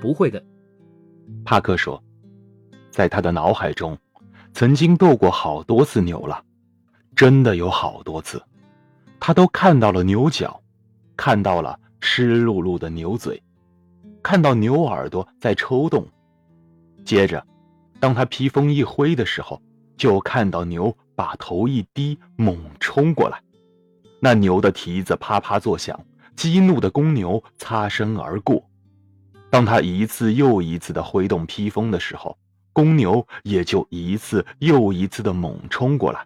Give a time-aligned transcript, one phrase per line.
[0.00, 0.42] 不会的。
[1.44, 2.02] 帕克说，
[2.90, 3.96] 在他的脑海中，
[4.52, 6.42] 曾经斗过好多次牛了，
[7.14, 8.42] 真的有好多次，
[9.20, 10.60] 他都看到了牛角，
[11.16, 13.42] 看到了湿漉漉的牛嘴，
[14.22, 16.06] 看到牛耳朵在抽动。
[17.04, 17.46] 接着，
[18.00, 19.60] 当他披风一挥的时候，
[19.96, 23.40] 就看到牛把头一低，猛冲过来。
[24.20, 25.98] 那牛的蹄子啪啪作响，
[26.34, 28.62] 激怒的公牛擦身而过。
[29.50, 32.36] 当他一次又一次的挥动披风的时候，
[32.72, 36.24] 公牛也就一次又一次的猛冲过来。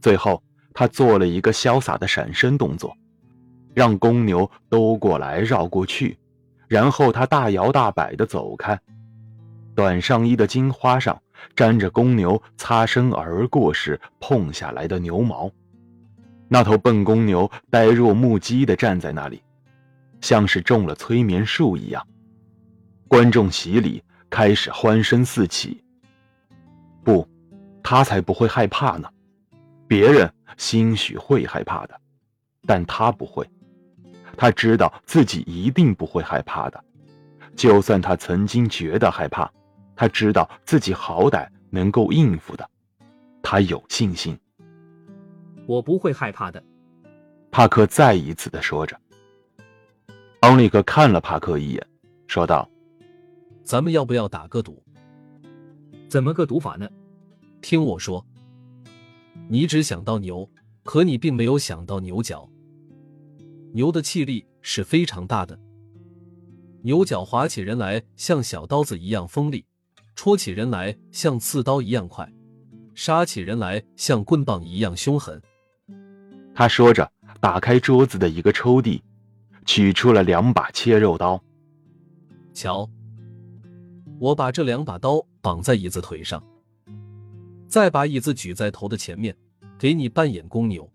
[0.00, 0.42] 最后，
[0.74, 2.94] 他做了一个潇洒的闪身动作，
[3.74, 6.18] 让公牛兜过来绕过去，
[6.68, 8.78] 然后他大摇大摆的走开。
[9.74, 11.20] 短上衣的金花上
[11.56, 15.50] 沾着公牛擦身而过时碰下来的牛毛。
[16.48, 19.42] 那头笨公牛呆若木鸡的站在那里，
[20.20, 22.06] 像是中了催眠术一样。
[23.08, 25.82] 观众席里开始欢声四起。
[27.02, 27.26] 不，
[27.82, 29.08] 他才不会害怕呢。
[29.86, 31.98] 别人兴许会害怕的，
[32.66, 33.48] 但他不会。
[34.36, 36.84] 他知道自己一定不会害怕的。
[37.56, 39.50] 就算他曾经觉得害怕，
[39.96, 42.68] 他知道自己好歹能够应付的。
[43.42, 44.38] 他有信心。
[45.66, 46.62] 我不会害怕的。
[47.50, 48.94] 帕克再一次的说着。
[50.42, 51.86] 昂利克看了帕克一眼，
[52.26, 52.68] 说道。
[53.68, 54.82] 咱们要不要打个赌？
[56.08, 56.88] 怎么个赌法呢？
[57.60, 58.24] 听我说，
[59.46, 60.48] 你只想到牛，
[60.84, 62.48] 可你并没有想到牛角。
[63.74, 65.60] 牛的气力是非常大的，
[66.80, 69.66] 牛角划起人来像小刀子一样锋利，
[70.16, 72.26] 戳起人来像刺刀一样快，
[72.94, 75.38] 杀起人来像棍棒一样凶狠。
[76.54, 78.98] 他说着，打开桌子的一个抽屉，
[79.66, 81.38] 取出了两把切肉刀。
[82.54, 82.88] 瞧。
[84.20, 86.42] 我把这两把刀绑在椅子腿上，
[87.68, 89.36] 再把椅子举在头的前面，
[89.78, 90.90] 给你扮演公牛。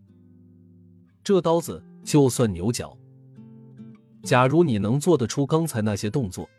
[1.24, 2.98] 这刀子就算牛角。
[4.24, 6.50] 假如你能做得出刚才那些动作，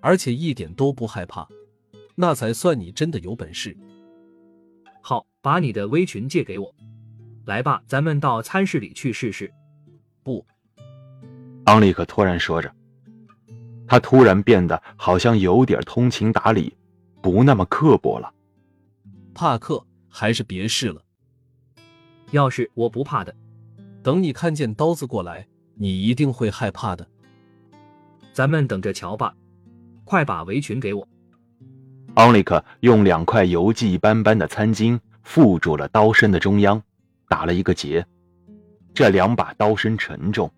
[0.00, 1.48] 而且一点都不害怕，
[2.14, 3.76] 那才算你真的有本事。
[5.00, 6.74] 好，把你的围裙借给我。
[7.46, 9.52] 来吧，咱们到餐室里去试试。
[10.22, 10.44] 不，
[11.66, 12.72] 昂利克突然说着。
[13.86, 16.74] 他突然变得好像有点通情达理，
[17.22, 18.32] 不那么刻薄了。
[19.34, 21.02] 帕克，还是别试了。
[22.32, 23.34] 要是我不怕的，
[24.02, 27.06] 等你看见刀子过来，你一定会害怕的。
[28.32, 29.34] 咱们等着瞧吧。
[30.04, 31.06] 快把围裙给我。
[32.14, 36.80] 奥利克用两块油迹斑斑的餐巾附住了刀身的中央，
[37.28, 38.06] 打了一个结。
[38.94, 40.48] 这两把刀身沉重。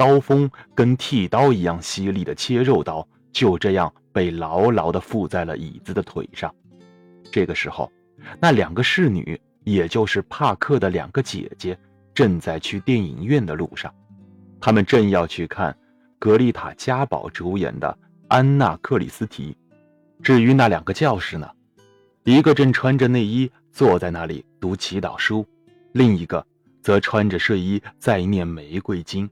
[0.00, 6.50] 刀锋跟剃刀一样犀利的切肉刀就这样被牢牢地附在了椅子的腿上。
[7.30, 7.92] 这个时候，
[8.40, 11.78] 那两个侍女，也就是帕克的两个姐姐，
[12.14, 13.94] 正在去电影院的路上。
[14.58, 15.76] 他们正要去看
[16.18, 17.86] 格丽塔·嘉宝主演的
[18.28, 19.52] 《安娜·克里斯提》。
[20.22, 21.46] 至于那两个教师呢，
[22.24, 25.46] 一个正穿着内衣坐在那里读祈祷书，
[25.92, 26.42] 另一个
[26.80, 29.28] 则穿着睡衣在念玫瑰经。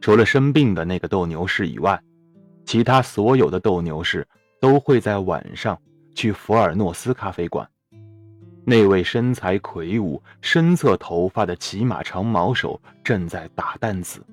[0.00, 2.00] 除了生病的那个斗牛士以外，
[2.64, 4.26] 其他所有的斗牛士
[4.60, 5.78] 都会在晚上
[6.14, 7.68] 去福尔诺斯咖啡馆。
[8.64, 14.24] 那位身材魁梧、深色头发的骑马长矛手正在打弹子，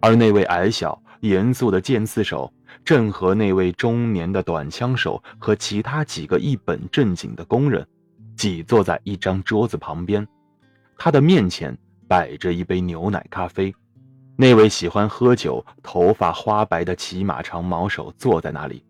[0.00, 2.52] 而那位矮小、严肃的剑刺手
[2.84, 7.86] 正和那位中年的短枪手和其他几个一本正经的工人
[8.36, 10.26] 挤坐在一张桌子旁边，
[10.96, 11.76] 他的面前
[12.08, 13.74] 摆着一杯牛奶咖啡。
[14.36, 18.84] 那位喜欢喝酒、头发花白的骑马长矛手坐在那里，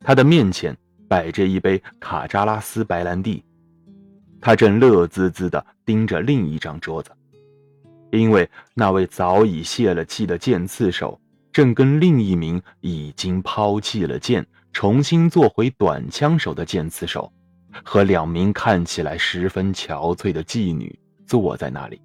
[0.00, 0.74] 他的面前
[1.06, 3.44] 摆着一杯卡扎拉斯白兰地，
[4.40, 7.10] 他正乐滋滋地盯着另一张桌子，
[8.10, 11.20] 因为那位早已泄了气的剑刺手
[11.52, 17.30] 正跟另一名已经抛弃了剑、重新做回短枪手的剑刺手，
[17.84, 22.00] 和两名看起来十分憔悴的妓女坐在那里。